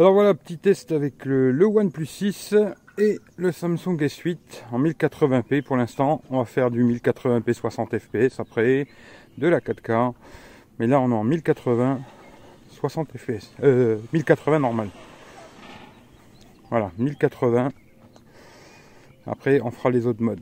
Alors 0.00 0.14
voilà, 0.14 0.32
petit 0.32 0.56
test 0.56 0.92
avec 0.92 1.26
le, 1.26 1.62
OnePlus 1.62 2.06
6 2.06 2.54
et 2.96 3.18
le 3.36 3.52
Samsung 3.52 3.98
S8 3.98 4.38
en 4.72 4.80
1080p 4.80 5.60
pour 5.60 5.76
l'instant. 5.76 6.22
On 6.30 6.38
va 6.38 6.46
faire 6.46 6.70
du 6.70 6.82
1080p 6.82 7.52
60 7.52 7.98
fps 7.98 8.40
après 8.40 8.86
de 9.36 9.46
la 9.46 9.60
4K. 9.60 10.14
Mais 10.78 10.86
là 10.86 11.00
on 11.00 11.10
est 11.10 11.14
en 11.14 11.22
1080 11.22 12.00
60 12.70 13.10
fps. 13.14 13.52
Euh, 13.62 13.98
1080 14.14 14.60
normal. 14.60 14.88
Voilà, 16.70 16.92
1080. 16.96 17.70
Après 19.26 19.60
on 19.60 19.70
fera 19.70 19.90
les 19.90 20.06
autres 20.06 20.22
modes. 20.22 20.40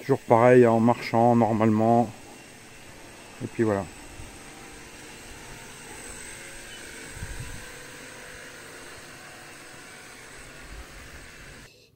Toujours 0.00 0.18
pareil 0.18 0.66
en 0.66 0.80
marchant 0.80 1.36
normalement. 1.36 2.10
Et 3.44 3.46
puis 3.46 3.62
voilà. 3.62 3.84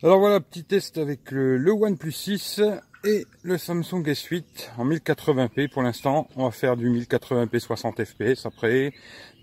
Alors 0.02 0.18
voilà, 0.18 0.40
petit 0.40 0.64
test 0.64 0.96
avec 0.96 1.30
le, 1.30 1.70
OnePlus 1.70 2.12
6 2.12 2.62
et 3.04 3.26
le 3.42 3.58
Samsung 3.58 4.02
S8 4.02 4.44
en 4.78 4.86
1080p 4.86 5.68
pour 5.68 5.82
l'instant. 5.82 6.26
On 6.36 6.44
va 6.44 6.50
faire 6.52 6.78
du 6.78 6.88
1080p 6.88 7.58
60 7.58 8.02
fps 8.06 8.46
après 8.46 8.94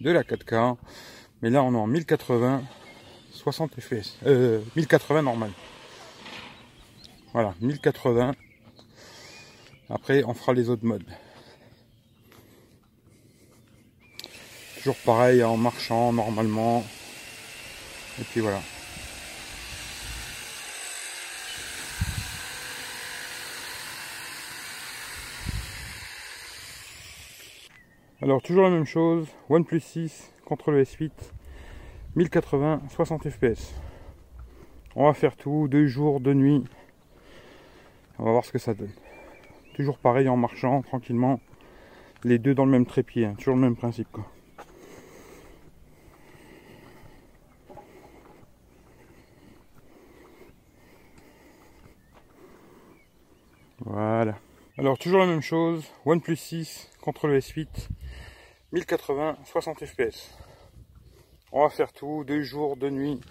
de 0.01 0.09
la 0.09 0.23
4K. 0.23 0.77
Mais 1.43 1.51
là 1.51 1.61
on 1.61 1.75
est 1.75 1.77
en 1.77 1.85
1080 1.85 2.63
60 3.33 3.79
fps. 3.79 4.17
Euh, 4.25 4.59
1080 4.75 5.21
normal. 5.21 5.51
Voilà, 7.33 7.53
1080. 7.61 8.33
Après 9.91 10.23
on 10.23 10.33
fera 10.33 10.53
les 10.53 10.71
autres 10.71 10.85
modes. 10.85 11.05
Toujours 14.77 14.97
pareil 15.05 15.43
en 15.43 15.55
marchant 15.55 16.11
normalement. 16.13 16.83
Et 18.19 18.23
puis 18.23 18.39
voilà. 18.39 18.59
Alors 28.27 28.41
toujours 28.41 28.65
la 28.65 28.71
même 28.71 28.83
chose, 28.83 29.25
OnePlus 29.49 29.79
6 29.79 30.33
contre 30.43 30.71
le 30.71 30.83
S8, 30.83 31.11
1080 32.17 32.81
60 32.89 33.29
fps. 33.29 33.73
On 34.97 35.05
va 35.05 35.13
faire 35.13 35.37
tout, 35.37 35.69
deux 35.69 35.87
jours, 35.87 36.19
deux 36.19 36.33
nuits. 36.33 36.65
On 38.19 38.25
va 38.25 38.31
voir 38.31 38.43
ce 38.43 38.51
que 38.51 38.59
ça 38.59 38.73
donne. 38.73 38.91
Toujours 39.75 39.97
pareil 39.97 40.27
en 40.27 40.35
marchant 40.35 40.81
tranquillement, 40.81 41.39
les 42.25 42.37
deux 42.37 42.53
dans 42.53 42.65
le 42.65 42.71
même 42.71 42.85
trépied, 42.85 43.27
hein. 43.27 43.35
toujours 43.37 43.55
le 43.55 43.61
même 43.61 43.77
principe. 43.77 44.09
Voilà. 53.85 54.37
Alors 54.77 54.97
toujours 54.97 55.21
la 55.21 55.27
même 55.27 55.41
chose, 55.41 55.89
OnePlus 56.05 56.35
6 56.35 56.89
contre 57.07 57.27
le 57.27 57.39
S8, 57.39 57.87
1080 58.73 59.37
60 59.45 59.85
fps. 59.85 60.29
On 61.53 61.63
va 61.63 61.69
faire 61.69 61.93
tout, 61.93 62.25
deux 62.25 62.41
jours, 62.41 62.75
deux 62.75 62.89
nuits. 62.89 63.21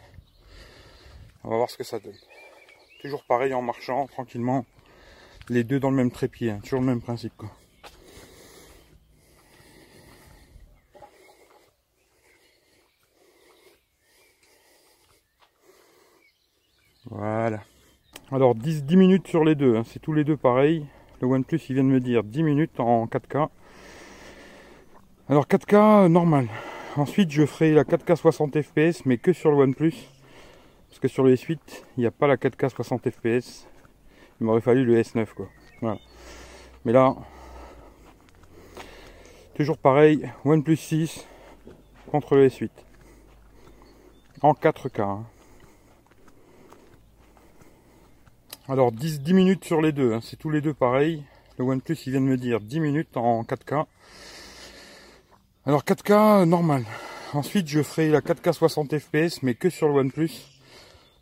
On 1.44 1.50
va 1.50 1.56
voir 1.56 1.68
ce 1.68 1.76
que 1.76 1.84
ça 1.84 1.98
donne. 1.98 2.16
Toujours 3.02 3.22
pareil 3.24 3.52
en 3.52 3.60
marchant 3.60 4.06
tranquillement, 4.06 4.64
les 5.50 5.62
deux 5.62 5.78
dans 5.78 5.90
le 5.90 5.96
même 5.96 6.10
trépied, 6.10 6.52
hein. 6.52 6.60
toujours 6.62 6.80
le 6.80 6.86
même 6.86 7.02
principe 7.02 7.36
quoi. 7.36 7.50
Voilà. 17.10 17.62
Alors 18.32 18.54
10, 18.54 18.84
10 18.84 18.96
minutes 18.96 19.28
sur 19.28 19.44
les 19.44 19.54
deux, 19.54 19.76
hein. 19.76 19.84
c'est 19.84 20.00
tous 20.00 20.14
les 20.14 20.24
deux 20.24 20.38
pareil. 20.38 20.86
Le 21.20 21.26
OnePlus 21.26 21.60
il 21.68 21.74
vient 21.74 21.84
de 21.84 21.88
me 21.88 22.00
dire 22.00 22.24
10 22.24 22.42
minutes 22.42 22.80
en 22.80 23.04
4K. 23.04 23.50
Alors 25.28 25.48
4K 25.48 26.06
normal. 26.06 26.46
Ensuite 26.94 27.32
je 27.32 27.44
ferai 27.46 27.72
la 27.72 27.82
4K 27.82 28.14
60 28.14 28.62
fps 28.62 29.04
mais 29.06 29.18
que 29.18 29.32
sur 29.32 29.50
le 29.50 29.56
OnePlus. 29.56 29.94
Parce 30.88 31.00
que 31.00 31.08
sur 31.08 31.24
le 31.24 31.34
S8 31.34 31.58
il 31.96 32.00
n'y 32.00 32.06
a 32.06 32.12
pas 32.12 32.28
la 32.28 32.36
4K 32.36 32.68
60 32.68 33.10
fps. 33.10 33.66
Il 34.40 34.46
m'aurait 34.46 34.60
fallu 34.60 34.84
le 34.84 35.02
S9 35.02 35.26
quoi. 35.34 35.48
Voilà. 35.80 35.98
Mais 36.84 36.92
là, 36.92 37.16
toujours 39.56 39.78
pareil, 39.78 40.30
OnePlus 40.44 40.76
6 40.76 41.26
contre 42.08 42.36
le 42.36 42.46
S8. 42.46 42.70
En 44.42 44.52
4K. 44.52 45.00
hein. 45.00 45.24
Alors 48.68 48.92
10, 48.92 49.22
10 49.22 49.34
minutes 49.34 49.64
sur 49.64 49.82
les 49.82 49.90
deux, 49.90 50.12
hein. 50.12 50.20
c'est 50.22 50.36
tous 50.36 50.50
les 50.50 50.60
deux 50.60 50.74
pareil. 50.74 51.24
Le 51.58 51.64
OnePlus 51.64 51.96
il 52.06 52.12
vient 52.12 52.20
de 52.20 52.26
me 52.26 52.36
dire 52.36 52.60
10 52.60 52.78
minutes 52.78 53.16
en 53.16 53.42
4K. 53.42 53.86
Alors 55.68 55.82
4K 55.82 56.44
normal. 56.44 56.84
Ensuite 57.32 57.66
je 57.66 57.82
ferai 57.82 58.08
la 58.08 58.20
4K 58.20 58.52
60 58.52 59.00
fps 59.00 59.42
mais 59.42 59.56
que 59.56 59.68
sur 59.68 59.88
le 59.88 59.94
OnePlus. 59.94 60.30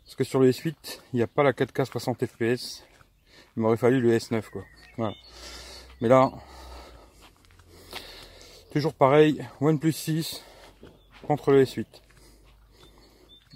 Parce 0.03 0.15
que 0.15 0.23
sur 0.23 0.39
le 0.39 0.51
S8 0.51 0.75
il 1.13 1.15
n'y 1.15 1.23
a 1.23 1.27
pas 1.27 1.41
la 1.41 1.51
4K 1.51 1.85
60 1.85 2.27
fps. 2.27 2.83
Il 3.57 3.63
m'aurait 3.63 3.75
fallu 3.75 3.99
le 3.99 4.15
S9 4.15 4.47
quoi. 4.51 4.63
Voilà. 4.97 5.15
Mais 5.99 6.09
là, 6.09 6.31
toujours 8.71 8.93
pareil, 8.93 9.43
OnePlus 9.61 9.93
6 9.93 10.43
contre 11.23 11.51
le 11.51 11.63
S8. 11.63 11.87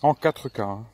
En 0.02 0.14
4K. 0.14 0.62
hein. 0.62 0.86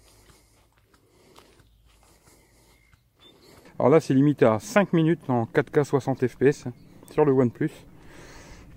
Alors 3.80 3.90
là, 3.90 4.02
c'est 4.02 4.14
limité 4.14 4.44
à 4.44 4.60
5 4.60 4.92
minutes 4.92 5.30
en 5.30 5.46
4K 5.46 5.86
60 5.86 6.28
fps 6.28 6.66
sur 7.12 7.24
le 7.24 7.32
OnePlus. 7.32 7.72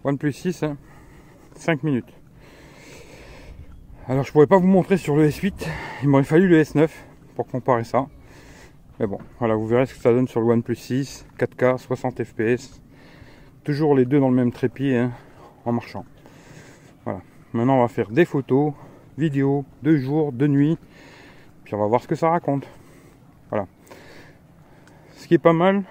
OnePlus 0.04 0.32
6, 0.32 0.62
hein, 0.62 0.76
5 1.58 1.82
minutes. 1.82 2.12
Alors, 4.08 4.24
je 4.24 4.32
pourrais 4.32 4.46
pas 4.46 4.58
vous 4.58 4.66
montrer 4.66 4.96
sur 4.96 5.16
le 5.16 5.28
S8. 5.28 5.66
Il 6.02 6.08
m'aurait 6.08 6.24
fallu 6.24 6.48
le 6.48 6.62
S9 6.62 6.88
pour 7.34 7.46
comparer 7.46 7.84
ça. 7.84 8.06
Mais 8.98 9.06
bon, 9.06 9.18
voilà, 9.38 9.54
vous 9.54 9.66
verrez 9.66 9.86
ce 9.86 9.94
que 9.94 10.00
ça 10.00 10.12
donne 10.12 10.28
sur 10.28 10.40
le 10.40 10.46
OnePlus 10.46 10.76
6, 10.76 11.26
4K 11.38 11.78
60 11.78 12.24
fps. 12.24 12.80
Toujours 13.64 13.94
les 13.94 14.04
deux 14.04 14.18
dans 14.18 14.30
le 14.30 14.34
même 14.34 14.52
trépied 14.52 14.96
hein, 14.96 15.12
en 15.64 15.72
marchant. 15.72 16.04
Voilà. 17.04 17.20
Maintenant, 17.52 17.78
on 17.78 17.82
va 17.82 17.88
faire 17.88 18.10
des 18.10 18.24
photos, 18.24 18.72
vidéos, 19.18 19.64
de 19.82 19.96
jour, 19.96 20.32
de 20.32 20.46
nuit. 20.46 20.78
Puis 21.64 21.74
on 21.74 21.78
va 21.78 21.86
voir 21.86 22.00
ce 22.00 22.08
que 22.08 22.14
ça 22.14 22.30
raconte. 22.30 22.66
Voilà. 23.50 23.66
Ce 25.16 25.26
qui 25.26 25.34
est 25.34 25.38
pas 25.38 25.52
mal, 25.52 25.82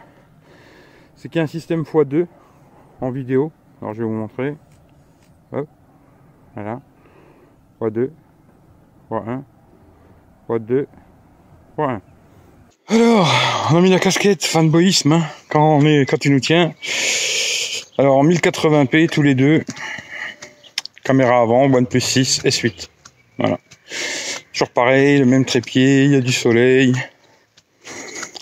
c'est 1.16 1.30
qu'il 1.30 1.40
y 1.40 1.42
a 1.42 1.44
un 1.44 1.48
système 1.48 1.84
x2 1.84 2.26
en 3.02 3.12
vidéo. 3.12 3.52
Alors 3.82 3.94
je 3.94 4.00
vais 4.00 4.08
vous 4.08 4.14
montrer. 4.14 4.56
Hop. 5.52 5.68
Voilà. 6.56 6.82
x2, 7.82 8.10
x1, 9.12 9.44
x2, 10.50 10.86
x1. 11.78 12.00
Alors, 12.90 13.68
on 13.72 13.76
a 13.76 13.82
mis 13.82 13.90
la 13.90 14.00
casquette 14.00 14.46
fanboyisme 14.46 15.14
hein, 15.14 15.24
quand 15.50 15.78
on 15.78 15.86
est 15.86 16.06
quand 16.06 16.18
tu 16.18 16.30
nous 16.30 16.40
tiens. 16.40 16.74
Alors 17.98 18.18
en 18.18 18.26
1080p 18.26 19.10
tous 19.10 19.22
les 19.22 19.36
deux. 19.36 19.64
Caméra 21.04 21.42
avant, 21.42 21.72
OnePlus 21.72 22.02
6, 22.02 22.44
S8. 22.44 22.90
Voilà. 23.38 23.58
Toujours 24.54 24.70
pareil, 24.70 25.20
le 25.20 25.26
même 25.26 25.46
trépied, 25.46 26.06
il 26.06 26.12
y 26.12 26.16
a 26.16 26.22
du 26.22 26.32
soleil. 26.32 26.94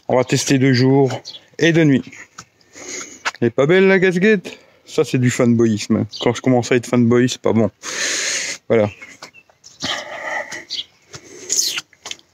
On 0.08 0.16
va 0.16 0.24
tester 0.24 0.58
deux 0.58 0.74
jours 0.74 1.12
et 1.60 1.72
deux 1.72 1.84
nuits. 1.84 2.12
Elle 3.40 3.48
est 3.48 3.52
pas 3.52 3.66
belle 3.66 3.88
la 3.88 4.00
casquette? 4.00 4.60
Ça 4.96 5.04
c'est 5.04 5.20
du 5.20 5.30
fanboyisme. 5.30 6.06
Quand 6.22 6.34
je 6.34 6.42
commence 6.42 6.72
à 6.72 6.78
être 6.78 6.88
fanboy, 6.88 7.28
c'est 7.28 7.42
pas 7.42 7.52
bon. 7.52 7.70
Voilà. 8.70 8.90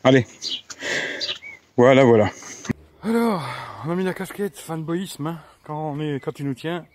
Allez. 0.03 0.27
Voilà, 1.75 2.03
voilà. 2.03 2.29
Alors, 3.01 3.43
on 3.83 3.89
a 3.89 3.95
mis 3.95 4.03
la 4.03 4.13
casquette 4.13 4.59
fanboyisme 4.59 5.25
hein, 5.25 5.39
quand 5.63 5.93
on 5.93 5.99
est 6.01 6.19
quand 6.19 6.33
tu 6.33 6.43
nous 6.43 6.53
tiens. 6.53 6.85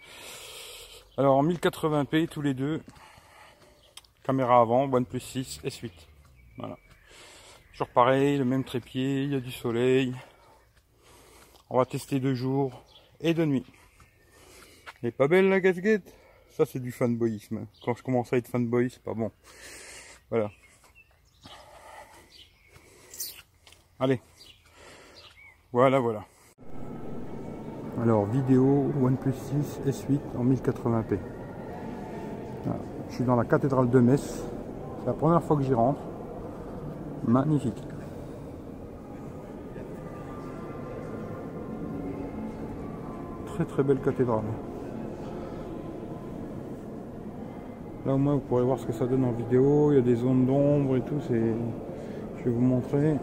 Alors 1.18 1.36
en 1.36 1.44
1080p 1.44 2.28
tous 2.28 2.42
les 2.42 2.54
deux. 2.54 2.80
Caméra 4.22 4.60
avant, 4.60 4.84
OnePlus 4.84 5.18
6, 5.18 5.62
S8. 5.64 5.90
Voilà. 6.58 6.78
Toujours 7.72 7.88
pareil, 7.88 8.38
le 8.38 8.44
même 8.44 8.62
trépied, 8.62 9.24
il 9.24 9.32
y 9.32 9.34
a 9.34 9.40
du 9.40 9.50
soleil. 9.50 10.14
On 11.70 11.78
va 11.78 11.86
tester 11.86 12.20
deux 12.20 12.36
jours 12.36 12.84
et 13.20 13.34
deux 13.34 13.46
nuits. 13.46 13.66
Elle 15.02 15.08
est 15.08 15.12
pas 15.12 15.28
belle 15.28 15.48
la 15.48 15.60
casquette? 15.60 16.14
Ça 16.50 16.64
c'est 16.64 16.80
du 16.80 16.92
fanboyisme. 16.92 17.66
Quand 17.84 17.94
je 17.94 18.02
commence 18.02 18.32
à 18.32 18.36
être 18.36 18.48
fanboy, 18.48 18.90
c'est 18.90 19.02
pas 19.02 19.14
bon. 19.14 19.30
Voilà. 20.30 20.50
Allez. 23.98 24.20
Voilà, 25.72 25.98
voilà. 25.98 26.24
Alors, 28.02 28.26
vidéo 28.26 28.92
OnePlus 29.00 29.32
6 29.32 29.80
S8 29.86 30.20
en 30.36 30.44
1080p. 30.44 31.18
Voilà. 32.64 32.80
Je 33.08 33.14
suis 33.14 33.24
dans 33.24 33.36
la 33.36 33.44
cathédrale 33.44 33.88
de 33.88 34.00
Metz. 34.00 34.42
C'est 35.00 35.06
la 35.06 35.14
première 35.14 35.42
fois 35.42 35.56
que 35.56 35.62
j'y 35.62 35.74
rentre. 35.74 36.00
Magnifique. 37.26 37.82
Très 43.46 43.64
très 43.64 43.82
belle 43.82 44.00
cathédrale. 44.00 44.44
Là 48.06 48.14
au 48.14 48.18
moins 48.18 48.34
vous 48.34 48.40
pourrez 48.40 48.62
voir 48.62 48.78
ce 48.78 48.86
que 48.86 48.92
ça 48.92 49.04
donne 49.04 49.24
en 49.24 49.32
vidéo. 49.32 49.90
Il 49.90 49.96
y 49.96 49.98
a 49.98 50.00
des 50.00 50.14
zones 50.14 50.46
d'ombre 50.46 50.96
et 50.96 51.00
tout. 51.00 51.20
C'est, 51.26 51.42
Je 52.38 52.44
vais 52.44 52.50
vous 52.50 52.60
montrer. 52.60 53.16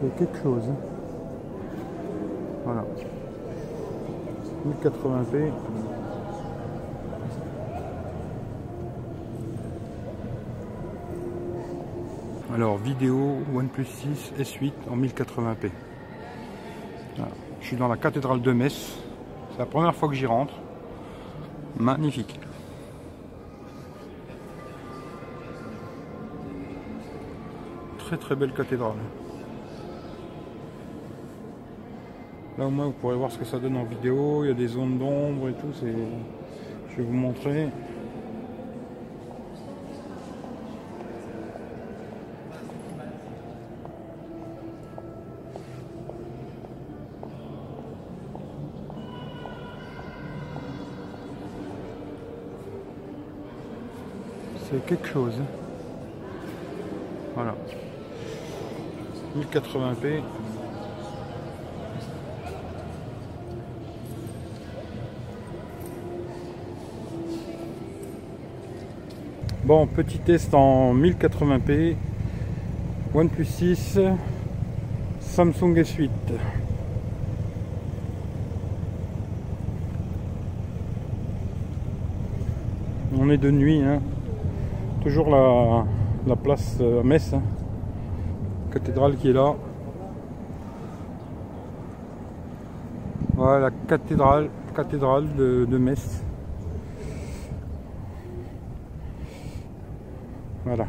c'est 0.00 0.16
quelque 0.16 0.42
chose. 0.42 0.62
Voilà. 2.64 2.84
1080p. 4.82 5.97
Alors 12.54 12.78
vidéo 12.78 13.42
OnePlus 13.54 13.84
6 13.84 14.32
S8 14.40 14.72
en 14.90 14.96
1080p. 14.96 15.70
Je 17.60 17.66
suis 17.66 17.76
dans 17.76 17.88
la 17.88 17.98
cathédrale 17.98 18.40
de 18.40 18.52
Metz. 18.52 18.96
C'est 19.52 19.58
la 19.58 19.66
première 19.66 19.94
fois 19.94 20.08
que 20.08 20.14
j'y 20.14 20.24
rentre. 20.24 20.54
Magnifique. 21.78 22.40
Très 27.98 28.16
très 28.16 28.34
belle 28.34 28.54
cathédrale. 28.54 28.96
Là 32.56 32.66
au 32.66 32.70
moins 32.70 32.86
vous 32.86 32.92
pourrez 32.92 33.16
voir 33.16 33.30
ce 33.30 33.36
que 33.36 33.44
ça 33.44 33.58
donne 33.58 33.76
en 33.76 33.84
vidéo, 33.84 34.44
il 34.44 34.48
y 34.48 34.50
a 34.50 34.54
des 34.54 34.68
zones 34.68 34.96
d'ombre 34.96 35.50
et 35.50 35.52
tout. 35.52 35.68
Je 35.82 36.96
vais 36.96 37.02
vous 37.02 37.12
montrer. 37.12 37.68
C'est 54.70 54.84
quelque 54.84 55.08
chose. 55.08 55.40
Voilà. 57.34 57.54
1080p. 59.34 60.20
Bon, 69.64 69.86
petit 69.86 70.18
test 70.18 70.52
en 70.52 70.94
1080p, 70.94 71.96
OnePlus 73.14 73.44
6, 73.44 73.98
Samsung 75.20 75.74
S8. 75.74 76.10
On 83.18 83.30
est 83.30 83.38
de 83.38 83.50
nuit, 83.50 83.82
hein. 83.82 84.00
Toujours 85.08 85.30
la, 85.30 85.86
la 86.26 86.36
place 86.36 86.78
à 86.82 87.02
Metz, 87.02 87.32
hein. 87.32 87.40
cathédrale 88.70 89.16
qui 89.16 89.30
est 89.30 89.32
là. 89.32 89.54
Voilà 93.34 93.58
la 93.58 93.70
cathédrale, 93.70 94.50
cathédrale 94.76 95.34
de, 95.34 95.64
de 95.64 95.78
Metz. 95.78 96.22
Voilà. 100.66 100.86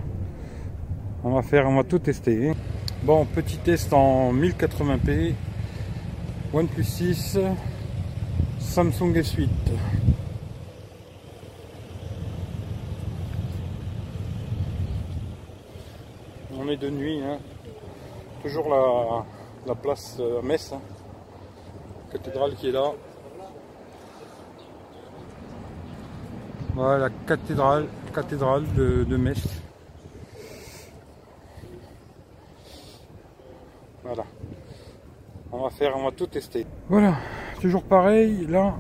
On 1.24 1.32
va 1.32 1.42
faire, 1.42 1.66
on 1.70 1.76
va 1.76 1.86
tout 1.86 2.00
tester. 2.00 2.52
Bon, 3.04 3.24
petit 3.24 3.58
test 3.58 3.94
en 3.94 4.34
1080p. 4.34 5.34
OnePlus 6.52 6.84
6, 6.84 7.38
Samsung 8.60 9.14
S8. 9.14 9.48
On 16.62 16.68
est 16.68 16.69
de 16.80 16.90
nuit, 16.90 17.22
hein. 17.24 17.38
toujours 18.42 18.70
la, 18.70 19.26
la 19.68 19.76
place 19.76 20.20
à 20.20 20.42
Metz, 20.46 20.72
hein. 20.74 20.82
cathédrale 22.12 22.56
qui 22.56 22.70
est 22.70 22.72
là. 22.72 22.92
Voilà 26.74 26.98
la 26.98 27.10
cathédrale, 27.28 27.88
cathédrale 28.14 28.64
de, 28.76 29.04
de 29.04 29.18
Metz. 29.18 29.44
Voilà. 34.04 34.24
On 35.52 35.64
va 35.64 35.70
faire, 35.72 35.98
on 35.98 36.04
va 36.06 36.12
tout 36.12 36.28
tester. 36.28 36.66
Voilà, 36.88 37.16
toujours 37.60 37.84
pareil, 37.84 38.46
là, 38.48 38.76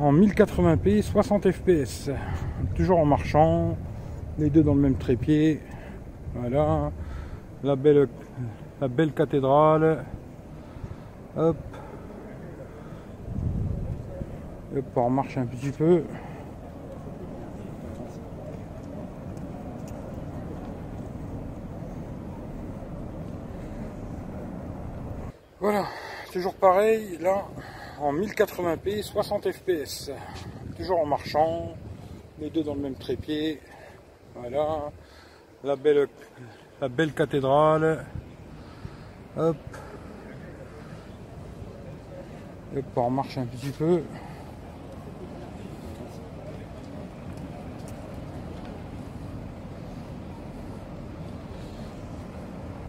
en 0.00 0.12
1080p, 0.12 1.02
60 1.02 1.50
fps. 1.50 2.10
Toujours 2.76 2.98
en 2.98 3.06
marchant, 3.06 3.76
les 4.38 4.50
deux 4.50 4.62
dans 4.62 4.74
le 4.74 4.80
même 4.80 4.96
trépied. 4.96 5.60
Voilà, 6.34 6.92
la 7.62 7.76
belle, 7.76 8.08
la 8.80 8.88
belle 8.88 9.12
cathédrale. 9.12 10.04
Hop. 11.36 11.56
Hop, 14.76 14.84
on 14.96 15.10
marche 15.10 15.36
un 15.36 15.46
petit 15.46 15.70
peu. 15.70 16.04
Voilà, 25.60 25.84
toujours 26.32 26.54
pareil, 26.54 27.18
là, 27.20 27.44
en 28.00 28.14
1080p, 28.14 29.02
60 29.02 29.52
fps. 29.52 30.10
Toujours 30.74 31.00
en 31.00 31.06
marchant, 31.06 31.74
les 32.38 32.48
deux 32.48 32.62
dans 32.62 32.74
le 32.74 32.80
même 32.80 32.94
trépied. 32.94 33.60
Voilà, 34.34 34.90
la 35.62 35.76
belle, 35.76 36.08
la 36.80 36.88
belle 36.88 37.12
cathédrale. 37.12 38.04
Hop. 39.36 39.56
Hop, 42.76 42.84
on 42.96 43.10
marche 43.10 43.38
un 43.38 43.46
petit 43.46 43.70
peu. 43.70 44.02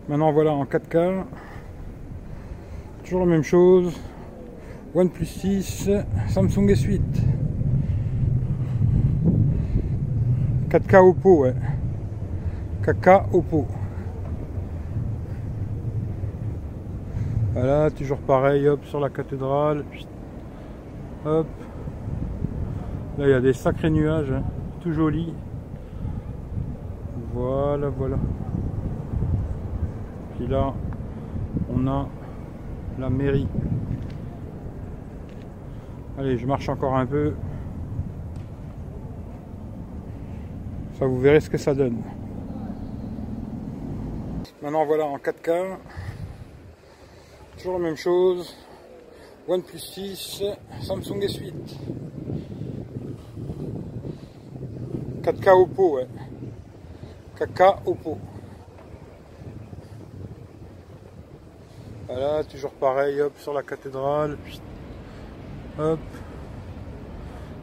Maintenant 0.08 0.32
voilà 0.32 0.52
en 0.52 0.66
4K 0.66 1.24
la 3.20 3.26
même 3.26 3.44
chose. 3.44 3.94
OnePlus 4.94 5.26
6, 5.26 5.90
Samsung 6.30 6.68
S8. 6.70 7.02
4K 10.70 10.98
Oppo, 10.98 11.44
ouais. 11.44 11.54
4K 12.84 13.24
Oppo. 13.34 13.68
Voilà, 17.62 17.92
toujours 17.92 18.18
pareil, 18.18 18.68
hop, 18.68 18.84
sur 18.86 19.00
la 19.00 19.12
cathédrale. 19.12 19.86
Hop. 21.28 21.46
Là, 23.20 23.28
il 23.28 23.30
y 23.30 23.34
a 23.34 23.40
des 23.40 23.54
sacrés 23.54 23.92
nuages, 23.92 24.32
hein. 24.32 24.42
tout 24.82 24.92
joli. 24.92 25.32
Voilà, 27.36 27.90
voilà. 27.90 28.18
Puis 30.36 30.48
là, 30.48 30.74
on 31.72 31.86
a 31.86 32.08
la 32.98 33.12
mairie. 33.12 33.48
Allez, 36.18 36.40
je 36.40 36.48
marche 36.48 36.68
encore 36.68 36.98
un 36.98 37.06
peu. 37.06 37.36
Ça, 40.94 41.06
vous 41.06 41.20
verrez 41.20 41.42
ce 41.42 41.50
que 41.52 41.60
ça 41.60 41.76
donne. 41.76 42.02
Maintenant, 44.64 44.84
voilà 44.84 45.06
en 45.06 45.18
4K. 45.18 45.78
Toujours 47.62 47.78
la 47.78 47.86
même 47.86 47.98
chose. 47.98 48.56
OnePlus 49.48 49.78
6, 49.78 50.44
Samsung 50.82 51.20
S8. 51.20 51.54
4K 55.22 55.50
Oppo, 55.52 55.98
ouais. 55.98 56.08
4K 57.38 57.76
Oppo. 57.86 58.18
Voilà, 62.08 62.44
toujours 62.46 62.72
pareil, 62.72 63.22
hop, 63.22 63.38
sur 63.38 63.54
la 63.54 63.62
cathédrale. 63.62 64.40
Hop. 65.78 66.00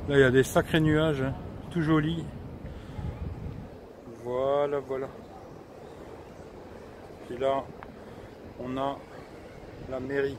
Là, 0.09 0.17
il 0.17 0.21
y 0.21 0.23
a 0.23 0.31
des 0.31 0.45
sacrés 0.45 0.79
nuages, 0.79 1.23
hein. 1.23 1.35
tout 1.73 1.83
joli. 1.83 2.25
Voilà, 4.23 4.79
voilà. 4.79 5.09
Et 7.33 7.37
là, 7.37 7.65
on 8.61 8.77
a 8.77 8.97
la 9.91 10.01
mairie. 10.01 10.37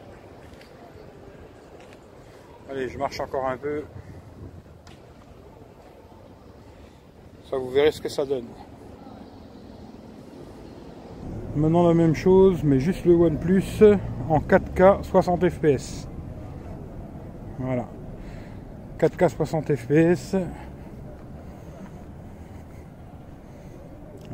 Allez, 2.69 2.87
je 2.87 2.97
marche 2.97 3.19
encore 3.19 3.47
un 3.47 3.57
peu. 3.57 3.83
Ça, 7.49 7.57
vous 7.57 7.69
verrez 7.71 7.91
ce 7.91 8.01
que 8.01 8.09
ça 8.09 8.25
donne. 8.25 8.45
Maintenant 11.55 11.87
la 11.87 11.95
même 11.95 12.13
chose, 12.13 12.63
mais 12.63 12.79
juste 12.79 13.05
le 13.05 13.15
OnePlus 13.15 13.83
en 14.29 14.39
4K 14.39 15.03
60 15.03 15.49
fps. 15.49 16.07
Voilà. 17.57 17.87
4K 18.99 19.29
60 19.29 19.75
fps. 19.75 20.35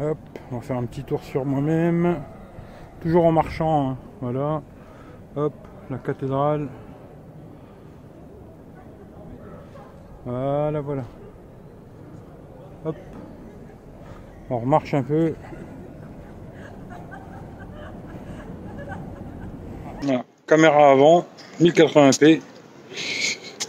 Hop, 0.02 0.18
on 0.52 0.56
va 0.56 0.62
faire 0.62 0.78
un 0.78 0.84
petit 0.84 1.04
tour 1.06 1.24
sur 1.24 1.46
moi-même. 1.46 2.22
Toujours 3.00 3.26
en 3.26 3.32
marchant, 3.32 3.92
hein. 3.92 3.98
voilà. 4.20 4.62
Hop, 5.36 5.54
la 5.90 5.98
cathédrale. 5.98 6.70
Voilà, 10.26 10.82
voilà. 10.82 11.04
Hop. 12.86 12.96
On 14.50 14.60
remarche 14.60 14.94
un 14.94 15.04
peu. 15.04 15.34
Caméra 20.48 20.92
avant, 20.92 21.26
1080p. 21.60 22.42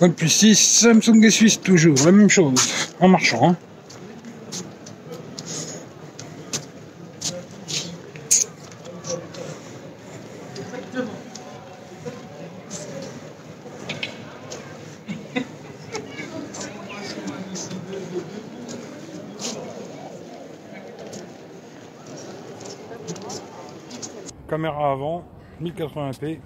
OnePlus 0.01 0.29
6, 0.29 0.55
Samsung 0.57 1.21
S8 1.21 1.63
toujours, 1.63 1.97
la 2.05 2.13
même 2.13 2.29
chose, 2.29 2.95
en 3.01 3.09
marchant. 3.09 3.49
Hein. 3.49 3.57
Caméra 24.49 24.93
avant, 24.93 25.25
1080p. 25.61 26.39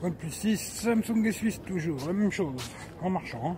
OnePlus 0.00 0.30
6, 0.30 0.56
Samsung 0.56 1.24
S8 1.24 1.64
toujours, 1.64 1.98
la 2.06 2.12
même 2.12 2.30
chose, 2.30 2.54
en 3.02 3.10
marchant. 3.10 3.40
Hein. 3.44 3.56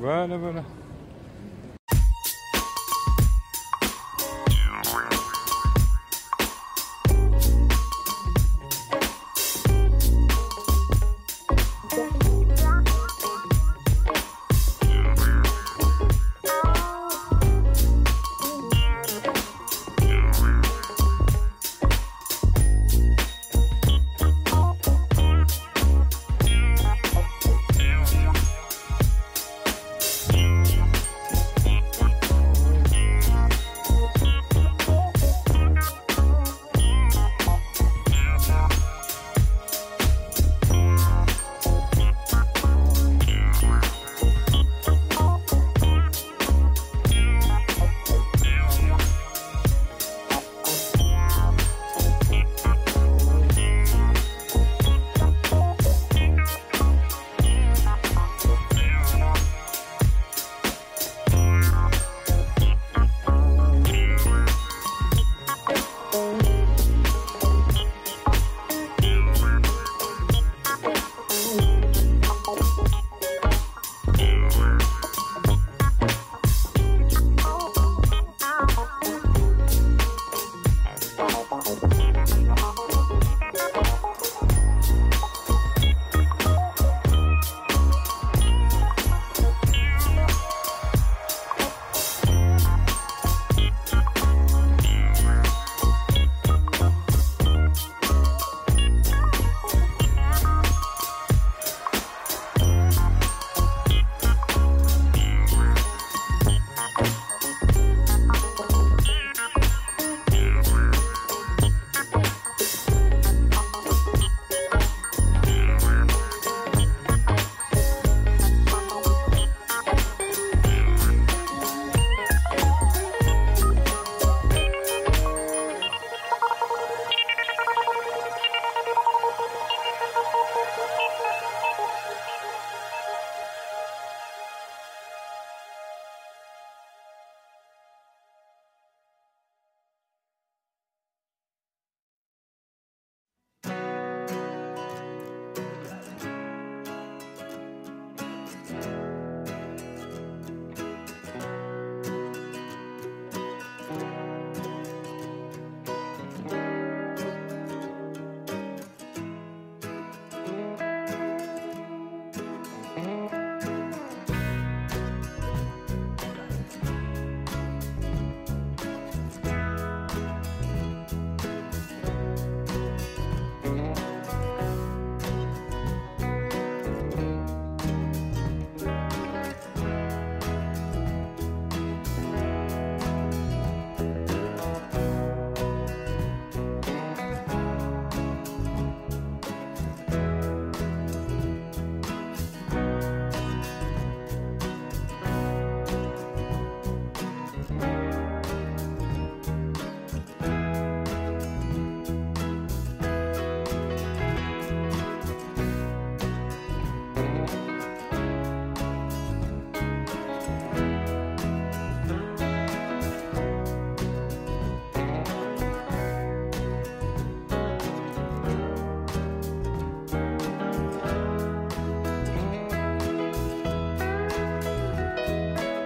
Voilà, 0.00 0.38
voilà. 0.38 0.64